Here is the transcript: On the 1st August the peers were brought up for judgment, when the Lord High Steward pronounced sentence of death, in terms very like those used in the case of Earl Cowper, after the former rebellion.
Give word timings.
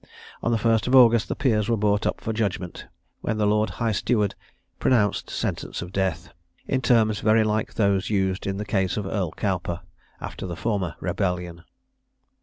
On 0.41 0.51
the 0.51 0.57
1st 0.57 0.91
August 0.95 1.27
the 1.27 1.35
peers 1.35 1.69
were 1.69 1.77
brought 1.77 2.07
up 2.07 2.21
for 2.21 2.33
judgment, 2.33 2.87
when 3.19 3.37
the 3.37 3.45
Lord 3.45 3.69
High 3.69 3.91
Steward 3.91 4.33
pronounced 4.79 5.29
sentence 5.29 5.83
of 5.83 5.91
death, 5.91 6.33
in 6.67 6.81
terms 6.81 7.19
very 7.19 7.43
like 7.43 7.75
those 7.75 8.09
used 8.09 8.47
in 8.47 8.57
the 8.57 8.65
case 8.65 8.97
of 8.97 9.05
Earl 9.05 9.29
Cowper, 9.29 9.81
after 10.19 10.47
the 10.47 10.55
former 10.55 10.95
rebellion. 11.01 11.61